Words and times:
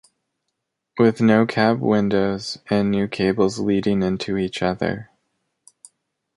With 0.97 1.21
no 1.21 1.45
cab 1.45 1.79
windows 1.79 2.57
and 2.71 2.89
new 2.89 3.07
cables 3.07 3.59
leading 3.59 4.01
into 4.01 4.35
each 4.35 4.63
other. 4.63 5.11